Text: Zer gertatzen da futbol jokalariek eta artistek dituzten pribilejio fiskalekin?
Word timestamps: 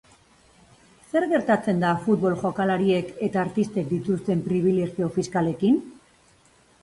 Zer 1.09 1.25
gertatzen 1.33 1.83
da 1.83 1.91
futbol 2.05 2.37
jokalariek 2.39 3.11
eta 3.29 3.43
artistek 3.43 3.87
dituzten 3.91 4.41
pribilejio 4.49 5.11
fiskalekin? 5.19 5.77